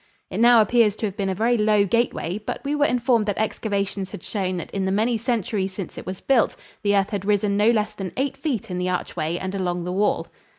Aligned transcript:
It 0.31 0.39
now 0.39 0.61
appears 0.61 0.95
to 0.95 1.05
have 1.05 1.15
been 1.15 1.29
a 1.29 1.35
very 1.35 1.59
low 1.59 1.85
gateway, 1.85 2.39
but 2.43 2.59
we 2.65 2.73
were 2.73 2.87
informed 2.87 3.27
that 3.27 3.37
excavations 3.37 4.09
had 4.09 4.23
shown 4.23 4.57
that 4.57 4.71
in 4.71 4.83
the 4.85 4.91
many 4.91 5.15
centuries 5.15 5.73
since 5.73 5.95
it 5.95 6.07
was 6.07 6.21
built 6.21 6.55
the 6.81 6.95
earth 6.97 7.11
had 7.11 7.23
risen 7.23 7.55
no 7.55 7.69
less 7.69 7.93
than 7.93 8.11
eight 8.17 8.35
feet 8.35 8.71
in 8.71 8.79
the 8.79 8.89
archway 8.89 9.37
and 9.37 9.53
along 9.53 9.83
the 9.83 9.91
wall. 9.93 10.25